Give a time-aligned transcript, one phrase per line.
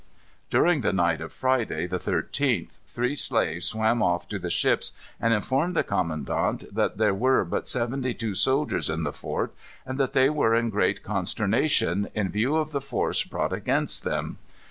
[0.49, 5.31] During the night of Friday, the 13th, three slaves swam off to the ships, and
[5.31, 9.53] informed the commandant that there were but seventy two soldiers in the fort
[9.85, 14.39] and that they were in great consternation in view of the force brought against them.